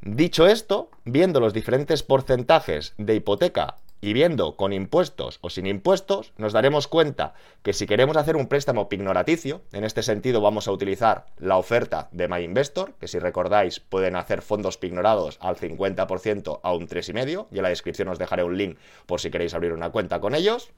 Dicho 0.02 0.46
esto, 0.46 0.90
viendo 1.04 1.40
los 1.40 1.54
diferentes 1.54 2.04
porcentajes 2.04 2.94
de 2.98 3.16
hipoteca 3.16 3.78
y 4.06 4.14
viendo 4.14 4.56
con 4.56 4.72
impuestos 4.72 5.40
o 5.42 5.50
sin 5.50 5.66
impuestos, 5.66 6.32
nos 6.38 6.54
daremos 6.54 6.88
cuenta 6.88 7.34
que 7.64 7.74
si 7.74 7.88
queremos 7.88 8.18
hacer 8.18 8.36
un 8.36 8.46
préstamo 8.46 8.88
pignoraticio, 8.88 9.64
en 9.72 9.84
este 9.84 10.04
sentido 10.04 10.42
vamos 10.42 10.68
a 10.68 10.72
utilizar 10.72 11.26
la 11.40 11.58
oferta 11.58 12.08
de 12.12 12.28
MyInvestor, 12.28 12.94
que 13.00 13.08
si 13.08 13.18
recordáis 13.18 13.80
pueden 13.80 14.16
hacer 14.16 14.44
fondos 14.44 14.78
pignorados 14.78 15.40
al 15.42 15.56
50% 15.56 16.60
a 16.62 16.74
un 16.76 16.88
3,5, 16.88 17.48
y 17.50 17.58
en 17.58 17.64
la 17.64 17.70
descripción 17.70 18.10
os 18.10 18.20
dejaré 18.20 18.44
un 18.44 18.60
link 18.60 18.78
por 19.08 19.20
si 19.20 19.32
queréis 19.32 19.56
abrir 19.56 19.74
una 19.74 19.90
cuenta 19.90 20.20
con 20.20 20.36
ellos. 20.36 20.70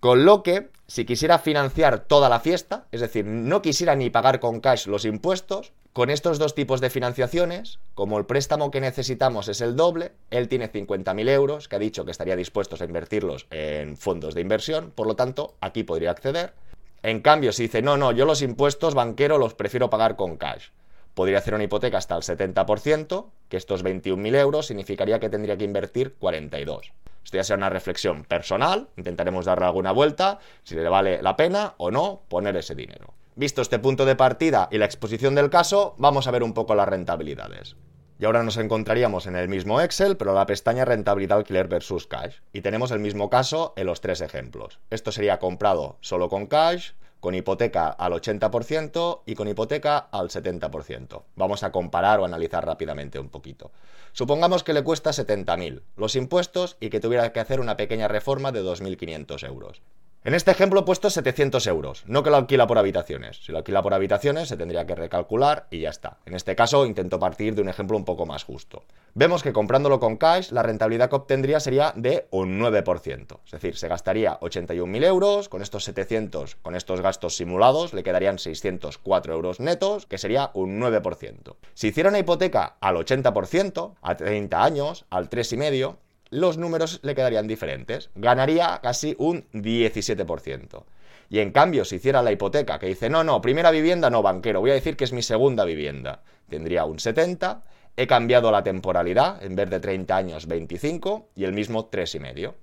Con 0.00 0.26
lo 0.26 0.42
que, 0.42 0.68
si 0.86 1.06
quisiera 1.06 1.38
financiar 1.38 2.00
toda 2.00 2.28
la 2.28 2.40
fiesta, 2.40 2.88
es 2.92 3.00
decir, 3.00 3.24
no 3.24 3.62
quisiera 3.62 3.96
ni 3.96 4.10
pagar 4.10 4.38
con 4.38 4.60
cash 4.60 4.86
los 4.86 5.06
impuestos, 5.06 5.72
con 5.98 6.10
estos 6.10 6.38
dos 6.38 6.54
tipos 6.54 6.80
de 6.80 6.90
financiaciones, 6.90 7.80
como 7.94 8.18
el 8.18 8.24
préstamo 8.24 8.70
que 8.70 8.80
necesitamos 8.80 9.48
es 9.48 9.60
el 9.60 9.74
doble, 9.74 10.12
él 10.30 10.46
tiene 10.46 10.70
50.000 10.70 11.28
euros, 11.28 11.66
que 11.66 11.74
ha 11.74 11.80
dicho 11.80 12.04
que 12.04 12.12
estaría 12.12 12.36
dispuesto 12.36 12.76
a 12.78 12.84
invertirlos 12.84 13.48
en 13.50 13.96
fondos 13.96 14.36
de 14.36 14.40
inversión, 14.40 14.92
por 14.94 15.08
lo 15.08 15.16
tanto, 15.16 15.56
aquí 15.60 15.82
podría 15.82 16.12
acceder. 16.12 16.52
En 17.02 17.18
cambio, 17.18 17.52
si 17.52 17.64
dice, 17.64 17.82
no, 17.82 17.96
no, 17.96 18.12
yo 18.12 18.26
los 18.26 18.42
impuestos 18.42 18.94
banqueros 18.94 19.40
los 19.40 19.54
prefiero 19.54 19.90
pagar 19.90 20.14
con 20.14 20.36
cash, 20.36 20.68
podría 21.14 21.38
hacer 21.38 21.54
una 21.54 21.64
hipoteca 21.64 21.98
hasta 21.98 22.14
el 22.14 22.22
70%, 22.22 23.26
que 23.48 23.56
estos 23.56 23.82
21.000 23.84 24.36
euros 24.36 24.66
significaría 24.68 25.18
que 25.18 25.30
tendría 25.30 25.56
que 25.56 25.64
invertir 25.64 26.14
42. 26.20 26.92
Esto 27.24 27.36
ya 27.36 27.42
será 27.42 27.56
una 27.56 27.70
reflexión 27.70 28.22
personal, 28.22 28.86
intentaremos 28.96 29.46
darle 29.46 29.66
alguna 29.66 29.90
vuelta, 29.90 30.38
si 30.62 30.76
le 30.76 30.88
vale 30.88 31.20
la 31.22 31.34
pena 31.34 31.74
o 31.76 31.90
no 31.90 32.20
poner 32.28 32.56
ese 32.56 32.76
dinero. 32.76 33.14
Visto 33.38 33.62
este 33.62 33.78
punto 33.78 34.04
de 34.04 34.16
partida 34.16 34.68
y 34.72 34.78
la 34.78 34.84
exposición 34.84 35.36
del 35.36 35.48
caso, 35.48 35.94
vamos 35.96 36.26
a 36.26 36.32
ver 36.32 36.42
un 36.42 36.54
poco 36.54 36.74
las 36.74 36.88
rentabilidades. 36.88 37.76
Y 38.18 38.24
ahora 38.24 38.42
nos 38.42 38.56
encontraríamos 38.56 39.28
en 39.28 39.36
el 39.36 39.48
mismo 39.48 39.80
Excel, 39.80 40.16
pero 40.16 40.34
la 40.34 40.44
pestaña 40.44 40.84
rentabilidad 40.84 41.38
alquiler 41.38 41.68
versus 41.68 42.08
cash. 42.08 42.38
Y 42.52 42.62
tenemos 42.62 42.90
el 42.90 42.98
mismo 42.98 43.30
caso 43.30 43.74
en 43.76 43.86
los 43.86 44.00
tres 44.00 44.22
ejemplos. 44.22 44.80
Esto 44.90 45.12
sería 45.12 45.38
comprado 45.38 45.98
solo 46.00 46.28
con 46.28 46.48
cash, 46.48 46.94
con 47.20 47.36
hipoteca 47.36 47.90
al 47.90 48.12
80% 48.12 49.20
y 49.24 49.36
con 49.36 49.46
hipoteca 49.46 49.98
al 49.98 50.30
70%. 50.30 51.22
Vamos 51.36 51.62
a 51.62 51.70
comparar 51.70 52.18
o 52.18 52.24
analizar 52.24 52.66
rápidamente 52.66 53.20
un 53.20 53.28
poquito. 53.28 53.70
Supongamos 54.10 54.64
que 54.64 54.72
le 54.72 54.82
cuesta 54.82 55.10
70.000 55.10 55.82
los 55.94 56.16
impuestos 56.16 56.76
y 56.80 56.90
que 56.90 56.98
tuviera 56.98 57.32
que 57.32 57.38
hacer 57.38 57.60
una 57.60 57.76
pequeña 57.76 58.08
reforma 58.08 58.50
de 58.50 58.64
2.500 58.64 59.46
euros. 59.46 59.80
En 60.24 60.34
este 60.34 60.50
ejemplo 60.50 60.80
he 60.80 60.82
puesto 60.82 61.10
700 61.10 61.64
euros, 61.68 62.02
no 62.06 62.24
que 62.24 62.30
lo 62.30 62.36
alquila 62.36 62.66
por 62.66 62.76
habitaciones. 62.76 63.38
Si 63.40 63.52
lo 63.52 63.58
alquila 63.58 63.82
por 63.82 63.94
habitaciones 63.94 64.48
se 64.48 64.56
tendría 64.56 64.84
que 64.84 64.96
recalcular 64.96 65.68
y 65.70 65.78
ya 65.78 65.90
está. 65.90 66.18
En 66.26 66.34
este 66.34 66.56
caso 66.56 66.84
intento 66.86 67.20
partir 67.20 67.54
de 67.54 67.62
un 67.62 67.68
ejemplo 67.68 67.96
un 67.96 68.04
poco 68.04 68.26
más 68.26 68.42
justo. 68.42 68.82
Vemos 69.14 69.44
que 69.44 69.52
comprándolo 69.52 70.00
con 70.00 70.16
cash 70.16 70.50
la 70.50 70.64
rentabilidad 70.64 71.08
que 71.08 71.16
obtendría 71.16 71.60
sería 71.60 71.92
de 71.94 72.26
un 72.32 72.60
9%. 72.60 73.38
Es 73.44 73.52
decir, 73.52 73.76
se 73.76 73.86
gastaría 73.86 74.40
81.000 74.40 75.04
euros, 75.04 75.48
con 75.48 75.62
estos 75.62 75.84
700, 75.84 76.56
con 76.56 76.74
estos 76.74 77.00
gastos 77.00 77.36
simulados, 77.36 77.94
le 77.94 78.02
quedarían 78.02 78.40
604 78.40 79.32
euros 79.32 79.60
netos, 79.60 80.06
que 80.06 80.18
sería 80.18 80.50
un 80.52 80.80
9%. 80.80 81.54
Si 81.74 81.88
hiciera 81.88 82.08
una 82.08 82.18
hipoteca 82.18 82.76
al 82.80 82.96
80%, 82.96 83.94
a 84.02 84.16
30 84.16 84.64
años, 84.64 85.06
al 85.10 85.30
3,5%, 85.30 85.96
los 86.30 86.58
números 86.58 87.00
le 87.02 87.14
quedarían 87.14 87.46
diferentes. 87.46 88.10
Ganaría 88.14 88.80
casi 88.82 89.14
un 89.18 89.48
17%. 89.52 90.84
Y 91.30 91.40
en 91.40 91.52
cambio, 91.52 91.84
si 91.84 91.96
hiciera 91.96 92.22
la 92.22 92.32
hipoteca, 92.32 92.78
que 92.78 92.86
dice, 92.86 93.10
no, 93.10 93.22
no, 93.22 93.40
primera 93.40 93.70
vivienda, 93.70 94.08
no 94.10 94.22
banquero, 94.22 94.60
voy 94.60 94.70
a 94.70 94.74
decir 94.74 94.96
que 94.96 95.04
es 95.04 95.12
mi 95.12 95.22
segunda 95.22 95.64
vivienda, 95.64 96.22
tendría 96.48 96.84
un 96.84 96.98
70%. 96.98 97.62
He 98.00 98.06
cambiado 98.06 98.52
la 98.52 98.62
temporalidad, 98.62 99.42
en 99.42 99.56
vez 99.56 99.68
de 99.68 99.80
30 99.80 100.16
años, 100.16 100.46
25, 100.46 101.30
y 101.34 101.44
el 101.44 101.52
mismo 101.52 101.90
3,5. 101.90 102.54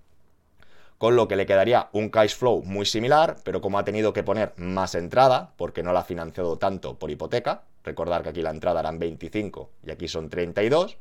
Con 0.97 1.17
lo 1.17 1.27
que 1.27 1.35
le 1.35 1.45
quedaría 1.45 1.89
un 1.91 2.09
cash 2.09 2.37
flow 2.37 2.63
muy 2.63 2.85
similar, 2.85 3.35
pero 3.43 3.59
como 3.59 3.77
ha 3.77 3.83
tenido 3.83 4.13
que 4.13 4.23
poner 4.23 4.53
más 4.55 4.95
entrada, 4.95 5.51
porque 5.57 5.83
no 5.83 5.91
la 5.91 5.99
ha 5.99 6.03
financiado 6.05 6.57
tanto 6.57 6.97
por 6.97 7.11
hipoteca, 7.11 7.63
recordar 7.83 8.23
que 8.23 8.29
aquí 8.29 8.41
la 8.41 8.51
entrada 8.51 8.79
eran 8.79 8.97
25 8.97 9.71
y 9.85 9.91
aquí 9.91 10.07
son 10.07 10.29
32, 10.29 10.97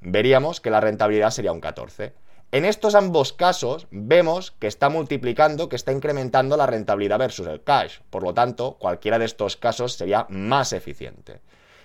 veríamos 0.00 0.60
que 0.60 0.70
la 0.70 0.80
rentabilidad 0.80 1.30
sería 1.30 1.52
un 1.52 1.60
14. 1.60 2.12
En 2.52 2.64
estos 2.64 2.96
ambos 2.96 3.32
casos 3.32 3.86
vemos 3.92 4.50
que 4.50 4.66
está 4.66 4.88
multiplicando, 4.88 5.68
que 5.68 5.76
está 5.76 5.92
incrementando 5.92 6.56
la 6.56 6.66
rentabilidad 6.66 7.18
versus 7.18 7.46
el 7.46 7.62
cash. 7.62 7.98
Por 8.10 8.24
lo 8.24 8.34
tanto, 8.34 8.76
cualquiera 8.78 9.20
de 9.20 9.26
estos 9.26 9.56
casos 9.56 9.92
sería 9.92 10.26
más 10.30 10.72
eficiente. 10.72 11.40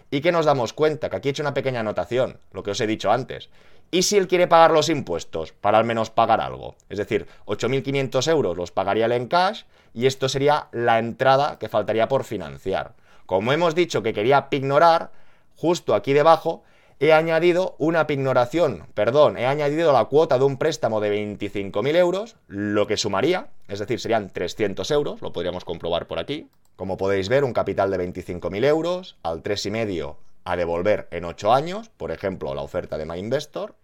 ¿Y 0.10 0.22
que 0.22 0.32
nos 0.32 0.46
damos 0.46 0.74
cuenta? 0.74 1.10
Que 1.10 1.18
aquí 1.18 1.30
he 1.30 1.32
hecho 1.32 1.44
una 1.44 1.54
pequeña 1.54 1.82
anotación, 1.82 2.40
lo 2.52 2.64
que 2.64 2.72
os 2.72 2.82
he 2.82 2.88
dicho 2.88 3.12
antes. 3.12 3.50
¿Y 3.92 4.04
si 4.04 4.18
él 4.18 4.28
quiere 4.28 4.48
pagar 4.48 4.72
los 4.72 4.90
impuestos? 4.90 5.52
Para 5.52 5.78
al 5.78 5.86
menos 5.86 6.10
pagar 6.10 6.42
algo. 6.42 6.76
Es 6.90 6.98
decir, 6.98 7.28
8.500 7.46 8.32
euros 8.32 8.58
los 8.58 8.72
pagaría 8.72 9.06
él 9.06 9.12
en 9.12 9.28
cash 9.28 9.64
y 9.94 10.08
esto 10.08 10.30
sería 10.30 10.68
la 10.72 11.00
entrada 11.00 11.60
que 11.60 11.70
faltaría 11.70 12.08
por 12.08 12.24
financiar. 12.24 12.94
Como 13.26 13.54
hemos 13.54 13.76
dicho 13.76 14.04
que 14.04 14.14
quería 14.14 14.50
pignorar, 14.50 15.12
justo 15.56 15.94
aquí 15.94 16.14
debajo 16.14 16.64
he 17.00 17.12
añadido 17.14 17.76
una 17.78 18.08
pignoración, 18.08 18.88
perdón, 18.94 19.38
he 19.38 19.46
añadido 19.46 19.92
la 19.92 20.06
cuota 20.06 20.38
de 20.38 20.46
un 20.46 20.58
préstamo 20.58 21.02
de 21.02 21.12
25.000 21.14 21.96
euros, 21.96 22.36
lo 22.48 22.88
que 22.88 22.98
sumaría, 22.98 23.50
es 23.68 23.80
decir, 23.80 24.00
serían 24.00 24.30
300 24.30 24.90
euros, 24.92 25.22
lo 25.22 25.34
podríamos 25.34 25.66
comprobar 25.66 26.08
por 26.08 26.20
aquí. 26.20 26.50
Como 26.76 26.98
podéis 26.98 27.30
ver, 27.30 27.44
un 27.44 27.54
capital 27.54 27.92
de 27.92 27.98
25.000 27.98 28.66
euros 28.66 29.18
al 29.24 29.44
3,5 29.44 30.16
a 30.46 30.56
devolver 30.56 31.08
en 31.12 31.26
8 31.26 31.54
años, 31.54 31.90
por 31.90 32.12
ejemplo, 32.12 32.54
la 32.54 32.62
oferta 32.62 32.98
de 32.98 33.06
MyInvestor. 33.06 33.76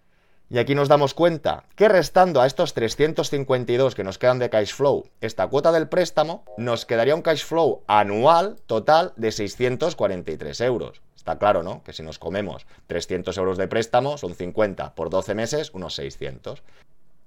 Y 0.49 0.57
aquí 0.57 0.75
nos 0.75 0.89
damos 0.89 1.13
cuenta 1.13 1.63
que 1.75 1.87
restando 1.87 2.41
a 2.41 2.45
estos 2.45 2.73
352 2.73 3.95
que 3.95 4.03
nos 4.03 4.17
quedan 4.17 4.37
de 4.37 4.49
cash 4.49 4.73
flow 4.73 5.09
esta 5.21 5.47
cuota 5.47 5.71
del 5.71 5.87
préstamo, 5.87 6.43
nos 6.57 6.85
quedaría 6.85 7.15
un 7.15 7.21
cash 7.21 7.45
flow 7.45 7.83
anual 7.87 8.57
total 8.67 9.13
de 9.15 9.31
643 9.31 10.61
euros. 10.61 11.01
Está 11.21 11.37
claro, 11.37 11.61
¿no? 11.61 11.83
Que 11.83 11.93
si 11.93 12.01
nos 12.01 12.17
comemos 12.17 12.65
300 12.87 13.37
euros 13.37 13.59
de 13.59 13.67
préstamo, 13.67 14.17
son 14.17 14.33
50 14.33 14.95
por 14.95 15.11
12 15.11 15.35
meses, 15.35 15.69
unos 15.71 15.93
600. 15.93 16.63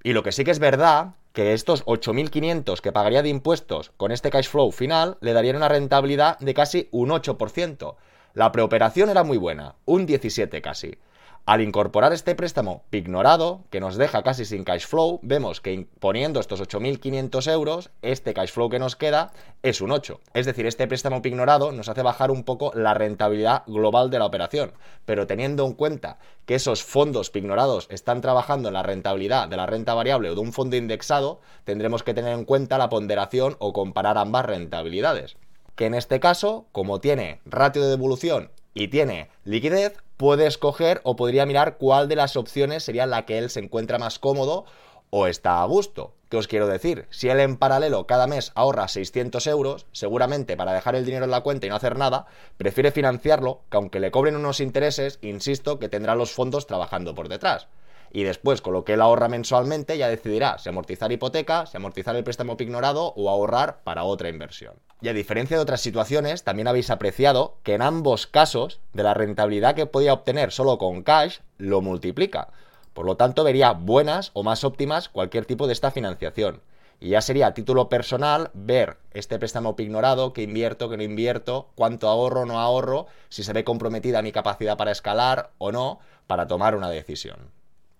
Y 0.02 0.14
lo 0.14 0.24
que 0.24 0.32
sí 0.32 0.42
que 0.42 0.50
es 0.50 0.58
verdad, 0.58 1.14
que 1.32 1.52
estos 1.52 1.84
8.500 1.84 2.80
que 2.80 2.90
pagaría 2.90 3.22
de 3.22 3.28
impuestos 3.28 3.92
con 3.96 4.10
este 4.10 4.30
cash 4.30 4.48
flow 4.48 4.72
final, 4.72 5.16
le 5.20 5.32
darían 5.32 5.54
una 5.54 5.68
rentabilidad 5.68 6.40
de 6.40 6.54
casi 6.54 6.88
un 6.90 7.10
8%. 7.10 7.94
La 8.32 8.50
preoperación 8.50 9.10
era 9.10 9.22
muy 9.22 9.36
buena, 9.36 9.76
un 9.84 10.06
17 10.06 10.60
casi. 10.60 10.98
Al 11.46 11.60
incorporar 11.60 12.14
este 12.14 12.34
préstamo 12.34 12.84
pignorado, 12.88 13.64
que 13.68 13.78
nos 13.78 13.96
deja 13.96 14.22
casi 14.22 14.46
sin 14.46 14.64
cash 14.64 14.86
flow, 14.86 15.20
vemos 15.22 15.60
que 15.60 15.86
poniendo 16.00 16.40
estos 16.40 16.62
8.500 16.62 17.52
euros, 17.52 17.90
este 18.00 18.32
cash 18.32 18.50
flow 18.50 18.70
que 18.70 18.78
nos 18.78 18.96
queda 18.96 19.30
es 19.62 19.82
un 19.82 19.90
8. 19.90 20.22
Es 20.32 20.46
decir, 20.46 20.64
este 20.64 20.88
préstamo 20.88 21.20
pignorado 21.20 21.70
nos 21.70 21.90
hace 21.90 22.00
bajar 22.00 22.30
un 22.30 22.44
poco 22.44 22.72
la 22.74 22.94
rentabilidad 22.94 23.62
global 23.66 24.08
de 24.08 24.20
la 24.20 24.24
operación. 24.24 24.72
Pero 25.04 25.26
teniendo 25.26 25.66
en 25.66 25.74
cuenta 25.74 26.16
que 26.46 26.54
esos 26.54 26.82
fondos 26.82 27.28
pignorados 27.28 27.88
están 27.90 28.22
trabajando 28.22 28.68
en 28.68 28.74
la 28.74 28.82
rentabilidad 28.82 29.46
de 29.46 29.58
la 29.58 29.66
renta 29.66 29.92
variable 29.92 30.30
o 30.30 30.34
de 30.34 30.40
un 30.40 30.54
fondo 30.54 30.76
indexado, 30.76 31.42
tendremos 31.64 32.02
que 32.02 32.14
tener 32.14 32.32
en 32.32 32.46
cuenta 32.46 32.78
la 32.78 32.88
ponderación 32.88 33.56
o 33.58 33.74
comparar 33.74 34.16
ambas 34.16 34.46
rentabilidades 34.46 35.36
que 35.74 35.86
en 35.86 35.94
este 35.94 36.20
caso, 36.20 36.66
como 36.70 37.00
tiene 37.00 37.40
ratio 37.44 37.82
de 37.82 37.90
devolución 37.90 38.52
y 38.75 38.88
tiene 38.88 39.31
liquidez, 39.45 39.97
puede 40.16 40.47
escoger 40.47 41.00
o 41.04 41.16
podría 41.16 41.47
mirar 41.47 41.76
cuál 41.78 42.09
de 42.09 42.16
las 42.16 42.37
opciones 42.37 42.83
sería 42.83 43.07
la 43.07 43.25
que 43.25 43.38
él 43.38 43.50
se 43.50 43.61
encuentra 43.61 43.99
más 43.99 44.19
cómodo 44.19 44.64
o 45.11 45.26
está 45.26 45.62
a 45.62 45.66
gusto. 45.66 46.12
¿Qué 46.28 46.37
os 46.37 46.49
quiero 46.49 46.66
decir? 46.66 47.07
Si 47.11 47.28
él 47.28 47.38
en 47.38 47.57
paralelo 47.57 48.07
cada 48.07 48.26
mes 48.26 48.50
ahorra 48.57 48.88
600 48.88 49.47
euros, 49.47 49.87
seguramente 49.93 50.57
para 50.57 50.73
dejar 50.73 50.97
el 50.97 51.04
dinero 51.04 51.25
en 51.25 51.31
la 51.31 51.43
cuenta 51.43 51.66
y 51.66 51.71
no 51.71 51.76
hacer 51.76 51.97
nada, 51.97 52.26
prefiere 52.57 52.90
financiarlo, 52.90 53.61
que 53.71 53.76
aunque 53.76 54.00
le 54.00 54.11
cobren 54.11 54.35
unos 54.35 54.59
intereses, 54.59 55.21
insisto 55.23 55.78
que 55.78 55.88
tendrá 55.88 56.16
los 56.16 56.33
fondos 56.33 56.66
trabajando 56.66 57.14
por 57.14 57.28
detrás 57.28 57.69
y 58.14 58.23
después 58.23 58.62
con 58.62 58.73
lo 58.73 58.85
que 58.85 58.92
él 58.92 59.00
ahorra 59.00 59.26
mensualmente 59.26 59.99
ya 59.99 60.09
decidirá 60.09 60.56
si 60.59 60.68
amortizar 60.68 61.11
hipoteca, 61.11 61.66
si 61.66 61.76
amortizar 61.76 62.14
el 62.14 62.23
préstamo 62.23 62.56
ignorado 62.61 63.12
o 63.16 63.28
ahorrar 63.28 63.83
para 63.83 64.04
otra 64.04 64.28
inversión. 64.28 64.75
Y 65.02 65.09
a 65.09 65.12
diferencia 65.12 65.56
de 65.56 65.62
otras 65.64 65.80
situaciones, 65.80 66.44
también 66.44 66.68
habéis 66.68 66.90
apreciado 66.90 67.59
que 67.64 67.75
en 67.75 67.83
ambos 67.83 68.28
casos 68.28 68.80
de 68.92 69.02
la 69.02 69.14
rentabilidad 69.14 69.75
que 69.75 69.87
podía 69.87 70.12
obtener 70.12 70.52
solo 70.52 70.78
con 70.78 71.02
cash 71.02 71.40
lo 71.59 71.80
multiplica. 71.80 72.52
Por 72.92 73.04
lo 73.04 73.16
tanto, 73.16 73.42
vería 73.42 73.73
buenas 73.73 74.30
o 74.33 74.44
más 74.44 74.62
óptimas 74.62 75.09
cualquier 75.09 75.44
tipo 75.44 75.66
de 75.66 75.73
esta 75.73 75.90
financiación. 75.90 76.62
Y 77.00 77.09
ya 77.11 77.21
sería 77.21 77.49
a 77.49 77.54
título 77.54 77.88
personal 77.88 78.52
ver 78.54 78.99
este 79.12 79.40
préstamo 79.40 79.75
ignorado, 79.76 80.33
que 80.33 80.42
invierto, 80.42 80.88
que 80.88 80.97
no 80.97 81.02
invierto, 81.02 81.71
cuánto 81.75 82.09
ahorro 82.09 82.47
no 82.47 82.61
ahorro, 82.61 83.09
si 83.28 83.42
se 83.42 83.52
ve 83.52 83.64
comprometida 83.64 84.23
mi 84.23 84.30
capacidad 84.30 84.76
para 84.76 84.92
escalar 84.92 85.50
o 85.59 85.73
no, 85.73 85.99
para 86.28 86.47
tomar 86.47 86.76
una 86.76 86.88
decisión. 86.88 87.50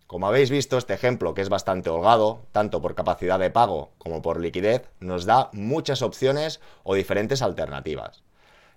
Como 0.06 0.26
habéis 0.26 0.50
visto, 0.50 0.76
este 0.76 0.92
ejemplo, 0.92 1.32
que 1.32 1.40
es 1.40 1.49
bastante 1.49 1.88
holgado, 1.88 2.46
tanto 2.52 2.82
por 2.82 2.94
capacidad 2.94 3.38
de 3.38 3.50
pago 3.50 3.92
como 3.96 4.20
por 4.20 4.38
liquidez, 4.38 4.90
nos 5.00 5.25
da 5.25 5.49
muchas 5.52 6.02
opciones 6.02 6.61
o 6.82 6.94
diferentes 6.94 7.40
alternativas. 7.40 8.23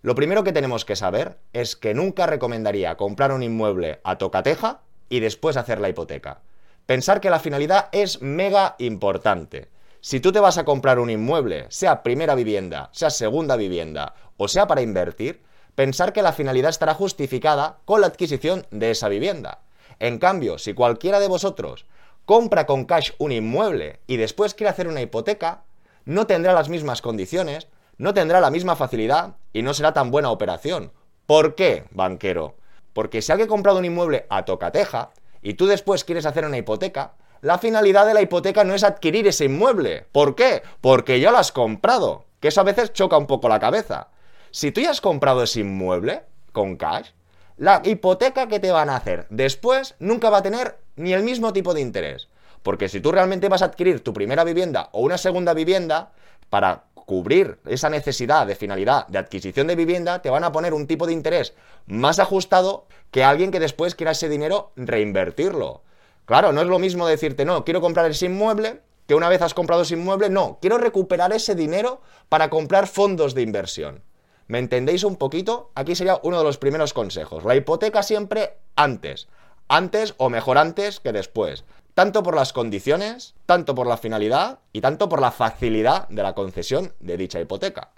Lo 0.01 0.15
primero 0.15 0.43
que 0.43 0.53
tenemos 0.53 0.86
que 0.86 0.96
saber 0.96 1.38
es 1.51 1.75
que 1.75 1.93
nunca 1.93 2.27
recomendaría 2.27 2.96
comprar 2.96 3.34
un 3.34 3.43
inmueble 3.43 4.00
a 4.05 4.17
tocateja 4.17 4.79
y 5.10 5.19
después 5.19 5.57
hacer 5.57 5.81
la 5.81 5.89
hipoteca. 5.89 6.39
Pensar 6.86 7.19
que 7.19 7.29
la 7.29 7.39
finalidad 7.39 7.89
es 7.91 8.22
mega 8.22 8.75
importante. 8.79 9.67
Si 10.00 10.22
tú 10.22 10.31
te 10.31 10.39
vas 10.39 10.57
a 10.57 10.63
comprar 10.63 11.00
un 11.00 11.10
inmueble, 11.10 11.65
sea 11.69 12.03
primera 12.03 12.36
vivienda, 12.36 12.89
sea 12.93 13.10
segunda 13.10 13.57
vivienda 13.57 14.13
o 14.38 14.48
sea 14.48 14.67
para 14.67 14.81
invertir, 14.81 15.43
pensar 15.75 16.13
que 16.13 16.22
la 16.22 16.31
finalidad 16.31 16.69
estará 16.69 16.93
justificada 16.93 17.79
con 17.84 18.00
la 18.00 18.07
adquisición 18.07 18.65
de 18.72 18.91
esa 18.91 19.10
vivienda. 19.10 19.60
En 20.00 20.20
cambio, 20.20 20.58
si 20.58 20.74
cualquiera 20.74 21.20
de 21.20 21.27
vosotros 21.27 21.86
compra 22.25 22.66
con 22.66 22.86
cash 22.86 23.12
un 23.20 23.32
inmueble 23.32 24.01
y 24.06 24.18
después 24.18 24.54
quiere 24.54 24.70
hacer 24.70 24.88
una 24.88 25.01
hipoteca, 25.01 25.63
no 26.06 26.27
tendrá 26.27 26.54
las 26.54 26.70
mismas 26.70 27.01
condiciones, 27.01 27.68
no 27.98 28.13
tendrá 28.13 28.39
la 28.39 28.51
misma 28.51 28.75
facilidad 28.75 29.38
y 29.54 29.62
no 29.62 29.74
será 29.74 29.94
tan 29.94 30.12
buena 30.12 30.30
operación. 30.30 30.92
¿Por 31.25 31.56
qué, 31.56 31.86
banquero? 31.92 32.56
Porque 32.94 33.22
si 33.22 33.32
alguien 33.32 33.48
ha 33.48 33.50
comprado 33.50 33.80
un 33.80 33.86
inmueble 33.86 34.25
a 34.30 34.46
tocateja 34.46 35.10
y 35.42 35.56
tú 35.56 35.68
después 35.68 36.04
quieres 36.04 36.25
hacer 36.25 36.46
una 36.46 36.58
hipoteca, 36.58 37.13
la 37.42 37.58
finalidad 37.58 38.06
de 38.06 38.13
la 38.13 38.22
hipoteca 38.22 38.63
no 38.63 38.74
es 38.74 38.84
adquirir 38.84 39.27
ese 39.27 39.46
inmueble. 39.46 40.06
¿Por 40.12 40.36
qué? 40.36 40.63
Porque 40.82 41.20
ya 41.20 41.32
lo 41.32 41.38
has 41.38 41.51
comprado. 41.51 42.25
Que 42.39 42.48
eso 42.50 42.62
a 42.62 42.66
veces 42.66 42.94
choca 42.94 43.18
un 43.18 43.27
poco 43.27 43.50
la 43.50 43.60
cabeza. 43.60 44.10
Si 44.51 44.72
tú 44.72 44.82
ya 44.82 44.92
has 44.92 45.01
comprado 45.01 45.44
ese 45.44 45.60
inmueble 45.60 46.24
con 46.51 46.77
cash, 46.77 47.10
la 47.57 47.81
hipoteca 47.83 48.47
que 48.47 48.59
te 48.59 48.71
van 48.71 48.89
a 48.89 48.95
hacer 48.95 49.25
después 49.29 49.95
nunca 49.99 50.29
va 50.29 50.37
a 50.37 50.43
tener 50.43 50.77
ni 50.95 51.13
el 51.13 51.23
mismo 51.23 51.53
tipo 51.53 51.73
de 51.73 51.81
interés. 51.81 52.29
Porque 52.63 52.89
si 52.89 53.01
tú 53.01 53.11
realmente 53.11 53.49
vas 53.49 53.61
a 53.61 53.65
adquirir 53.65 54.03
tu 54.03 54.13
primera 54.13 54.43
vivienda 54.43 54.89
o 54.91 55.01
una 55.01 55.17
segunda 55.17 55.53
vivienda 55.53 56.11
para 56.49 56.83
cubrir 56.93 57.59
esa 57.65 57.89
necesidad 57.89 58.45
de 58.45 58.55
finalidad 58.55 59.07
de 59.07 59.17
adquisición 59.17 59.67
de 59.67 59.75
vivienda, 59.75 60.21
te 60.21 60.29
van 60.29 60.43
a 60.43 60.51
poner 60.51 60.73
un 60.73 60.87
tipo 60.87 61.07
de 61.07 61.13
interés 61.13 61.53
más 61.85 62.19
ajustado 62.19 62.85
que 63.11 63.23
alguien 63.23 63.49
que 63.49 63.59
después 63.59 63.95
quiera 63.95 64.11
ese 64.11 64.29
dinero 64.29 64.71
reinvertirlo. 64.75 65.83
Claro, 66.25 66.51
no 66.51 66.61
es 66.61 66.67
lo 66.67 66.79
mismo 66.79 67.07
decirte, 67.07 67.45
no, 67.45 67.63
quiero 67.63 67.79
comprar 67.79 68.11
ese 68.11 68.25
inmueble, 68.25 68.81
que 69.07 69.15
una 69.15 69.29
vez 69.29 69.41
has 69.41 69.53
comprado 69.53 69.83
ese 69.83 69.93
inmueble, 69.93 70.29
no, 70.29 70.57
quiero 70.59 70.77
recuperar 70.77 71.31
ese 71.31 71.55
dinero 71.55 72.01
para 72.27 72.49
comprar 72.49 72.87
fondos 72.87 73.33
de 73.33 73.41
inversión. 73.41 74.03
¿Me 74.48 74.60
entendéis 74.60 75.04
un 75.04 75.18
poquito? 75.18 75.72
Aquí 75.75 75.94
sería 75.94 76.20
uno 76.24 76.38
de 76.38 76.44
los 76.46 76.58
primeros 76.58 76.94
consejos. 76.94 77.44
La 77.44 77.56
hipoteca 77.56 78.01
siempre 78.01 78.58
antes. 78.75 79.27
Antes 79.68 80.13
o 80.18 80.30
mejor 80.30 80.58
antes 80.58 81.01
que 81.01 81.12
después. 81.12 81.66
Tanto 81.94 82.24
por 82.24 82.36
las 82.36 82.54
condiciones, 82.54 83.36
tanto 83.46 83.75
por 83.75 83.88
la 83.88 83.98
finalidad 83.98 84.60
y 84.72 84.80
tanto 84.80 85.10
por 85.10 85.20
la 85.20 85.32
facilidad 85.32 86.08
de 86.08 86.24
la 86.24 86.34
concesión 86.34 86.94
de 87.01 87.18
dicha 87.18 87.42
hipoteca. 87.42 87.92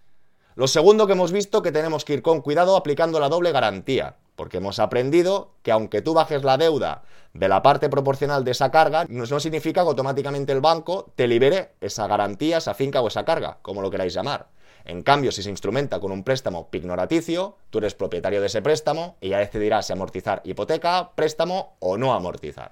Lo 0.55 0.67
segundo 0.67 1.05
que 1.05 1.13
hemos 1.13 1.31
visto 1.31 1.61
que 1.61 1.71
tenemos 1.71 2.03
que 2.03 2.13
ir 2.13 2.23
con 2.23 2.41
cuidado 2.41 2.75
aplicando 2.75 3.19
la 3.19 3.29
doble 3.29 3.51
garantía, 3.51 4.15
porque 4.35 4.57
hemos 4.57 4.79
aprendido 4.79 5.51
que 5.61 5.71
aunque 5.71 6.01
tú 6.01 6.13
bajes 6.13 6.43
la 6.43 6.57
deuda 6.57 7.03
de 7.33 7.47
la 7.47 7.61
parte 7.61 7.89
proporcional 7.89 8.43
de 8.43 8.51
esa 8.51 8.71
carga, 8.71 9.05
no 9.07 9.39
significa 9.39 9.83
que 9.83 9.89
automáticamente 9.89 10.51
el 10.51 10.61
banco 10.61 11.11
te 11.15 11.27
libere 11.27 11.73
esa 11.79 12.07
garantía, 12.07 12.57
esa 12.57 12.73
finca 12.73 13.01
o 13.01 13.07
esa 13.07 13.23
carga, 13.23 13.59
como 13.61 13.81
lo 13.81 13.91
queráis 13.91 14.13
llamar. 14.13 14.47
En 14.85 15.03
cambio, 15.03 15.31
si 15.31 15.43
se 15.43 15.49
instrumenta 15.49 15.99
con 15.99 16.11
un 16.11 16.23
préstamo 16.23 16.69
pignoraticio, 16.69 17.57
tú 17.69 17.79
eres 17.79 17.95
propietario 17.95 18.41
de 18.41 18.47
ese 18.47 18.61
préstamo 18.61 19.17
y 19.21 19.29
ya 19.29 19.39
decidirás 19.39 19.87
si 19.87 19.93
amortizar 19.93 20.41
hipoteca, 20.43 21.11
préstamo 21.15 21.75
o 21.79 21.97
no 21.97 22.13
amortizar. 22.13 22.71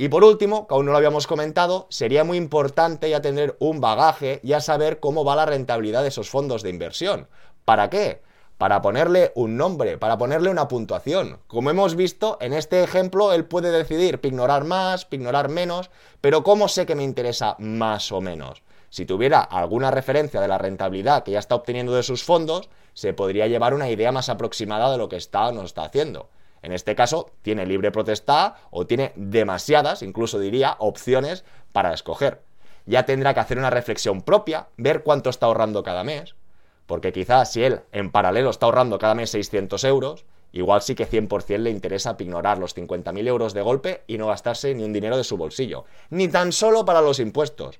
Y 0.00 0.08
por 0.08 0.22
último, 0.22 0.68
que 0.68 0.74
aún 0.74 0.86
no 0.86 0.92
lo 0.92 0.98
habíamos 0.98 1.26
comentado, 1.26 1.88
sería 1.90 2.22
muy 2.22 2.38
importante 2.38 3.10
ya 3.10 3.20
tener 3.20 3.56
un 3.58 3.80
bagaje, 3.80 4.40
ya 4.44 4.60
saber 4.60 5.00
cómo 5.00 5.24
va 5.24 5.34
la 5.34 5.44
rentabilidad 5.44 6.02
de 6.02 6.08
esos 6.08 6.30
fondos 6.30 6.62
de 6.62 6.70
inversión. 6.70 7.26
¿Para 7.64 7.90
qué? 7.90 8.22
Para 8.58 8.80
ponerle 8.80 9.32
un 9.34 9.56
nombre, 9.56 9.98
para 9.98 10.16
ponerle 10.16 10.50
una 10.50 10.68
puntuación. 10.68 11.40
Como 11.48 11.70
hemos 11.70 11.96
visto, 11.96 12.38
en 12.40 12.52
este 12.52 12.84
ejemplo, 12.84 13.32
él 13.32 13.44
puede 13.44 13.72
decidir 13.72 14.20
pignorar 14.20 14.64
más, 14.64 15.04
pignorar 15.04 15.48
menos, 15.48 15.90
pero 16.20 16.44
¿cómo 16.44 16.68
sé 16.68 16.86
que 16.86 16.94
me 16.94 17.02
interesa 17.02 17.56
más 17.58 18.12
o 18.12 18.20
menos? 18.20 18.62
Si 18.90 19.04
tuviera 19.04 19.40
alguna 19.40 19.90
referencia 19.90 20.40
de 20.40 20.48
la 20.48 20.58
rentabilidad 20.58 21.22
que 21.22 21.32
ya 21.32 21.38
está 21.38 21.54
obteniendo 21.54 21.94
de 21.94 22.02
sus 22.02 22.24
fondos, 22.24 22.70
se 22.94 23.12
podría 23.12 23.46
llevar 23.46 23.74
una 23.74 23.90
idea 23.90 24.12
más 24.12 24.28
aproximada 24.28 24.90
de 24.90 24.98
lo 24.98 25.08
que 25.08 25.16
está 25.16 25.48
o 25.48 25.52
no 25.52 25.62
está 25.62 25.84
haciendo. 25.84 26.30
En 26.62 26.72
este 26.72 26.94
caso, 26.94 27.30
tiene 27.42 27.66
libre 27.66 27.92
protestad 27.92 28.54
o 28.70 28.86
tiene 28.86 29.12
demasiadas, 29.14 30.02
incluso 30.02 30.38
diría, 30.38 30.76
opciones 30.78 31.44
para 31.72 31.92
escoger. 31.92 32.42
Ya 32.86 33.04
tendrá 33.04 33.34
que 33.34 33.40
hacer 33.40 33.58
una 33.58 33.70
reflexión 33.70 34.22
propia, 34.22 34.68
ver 34.76 35.02
cuánto 35.02 35.30
está 35.30 35.46
ahorrando 35.46 35.82
cada 35.82 36.04
mes, 36.04 36.34
porque 36.86 37.12
quizás 37.12 37.52
si 37.52 37.62
él 37.62 37.82
en 37.92 38.10
paralelo 38.10 38.50
está 38.50 38.66
ahorrando 38.66 38.98
cada 38.98 39.14
mes 39.14 39.30
600 39.30 39.84
euros, 39.84 40.24
igual 40.52 40.80
sí 40.80 40.94
que 40.94 41.06
100% 41.06 41.58
le 41.58 41.70
interesa 41.70 42.16
ignorar 42.18 42.58
los 42.58 42.74
50.000 42.74 43.28
euros 43.28 43.52
de 43.52 43.62
golpe 43.62 44.02
y 44.06 44.16
no 44.16 44.28
gastarse 44.28 44.74
ni 44.74 44.84
un 44.84 44.94
dinero 44.94 45.18
de 45.18 45.24
su 45.24 45.36
bolsillo, 45.36 45.84
ni 46.08 46.28
tan 46.28 46.50
solo 46.50 46.86
para 46.86 47.02
los 47.02 47.20
impuestos. 47.20 47.78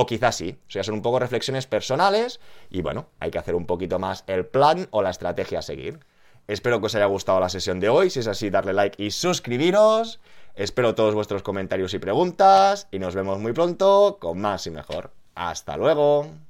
O 0.00 0.06
quizás 0.06 0.36
sí, 0.36 0.56
o 0.66 0.70
sea, 0.70 0.82
son 0.82 0.94
un 0.94 1.02
poco 1.02 1.18
reflexiones 1.18 1.66
personales 1.66 2.40
y 2.70 2.80
bueno, 2.80 3.10
hay 3.18 3.30
que 3.30 3.36
hacer 3.36 3.54
un 3.54 3.66
poquito 3.66 3.98
más 3.98 4.24
el 4.28 4.46
plan 4.46 4.88
o 4.92 5.02
la 5.02 5.10
estrategia 5.10 5.58
a 5.58 5.62
seguir. 5.62 6.00
Espero 6.48 6.80
que 6.80 6.86
os 6.86 6.94
haya 6.94 7.04
gustado 7.04 7.38
la 7.38 7.50
sesión 7.50 7.80
de 7.80 7.90
hoy, 7.90 8.08
si 8.08 8.20
es 8.20 8.26
así, 8.26 8.48
darle 8.48 8.72
like 8.72 9.02
y 9.02 9.10
suscribiros. 9.10 10.18
Espero 10.54 10.94
todos 10.94 11.14
vuestros 11.14 11.42
comentarios 11.42 11.92
y 11.92 11.98
preguntas 11.98 12.88
y 12.90 12.98
nos 12.98 13.14
vemos 13.14 13.40
muy 13.40 13.52
pronto 13.52 14.16
con 14.18 14.40
más 14.40 14.66
y 14.66 14.70
mejor. 14.70 15.10
Hasta 15.34 15.76
luego. 15.76 16.49